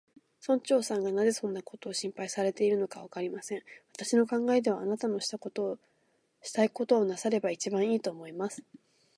[0.41, 3.61] 村長さんがなぜそんなことを心配されるのか、わかりません。
[3.93, 8.63] 私の考えでは、あなたはしたいことをなさればいちばんいい、と思います。